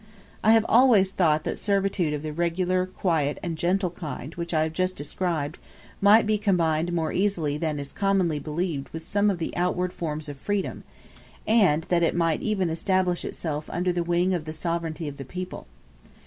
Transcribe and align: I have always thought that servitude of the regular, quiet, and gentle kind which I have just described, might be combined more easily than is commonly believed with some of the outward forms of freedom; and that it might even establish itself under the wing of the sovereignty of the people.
I 0.43 0.53
have 0.53 0.65
always 0.67 1.11
thought 1.11 1.43
that 1.43 1.59
servitude 1.59 2.11
of 2.11 2.23
the 2.23 2.33
regular, 2.33 2.87
quiet, 2.87 3.37
and 3.43 3.55
gentle 3.55 3.91
kind 3.91 4.33
which 4.33 4.51
I 4.51 4.63
have 4.63 4.73
just 4.73 4.95
described, 4.95 5.59
might 6.01 6.25
be 6.25 6.39
combined 6.39 6.91
more 6.91 7.11
easily 7.13 7.55
than 7.55 7.77
is 7.77 7.93
commonly 7.93 8.39
believed 8.39 8.89
with 8.89 9.05
some 9.07 9.29
of 9.29 9.37
the 9.37 9.55
outward 9.55 9.93
forms 9.93 10.27
of 10.27 10.37
freedom; 10.37 10.83
and 11.45 11.83
that 11.89 12.01
it 12.01 12.15
might 12.15 12.41
even 12.41 12.71
establish 12.71 13.23
itself 13.23 13.69
under 13.71 13.93
the 13.93 14.03
wing 14.03 14.33
of 14.33 14.45
the 14.45 14.53
sovereignty 14.53 15.07
of 15.07 15.17
the 15.17 15.23
people. 15.23 15.67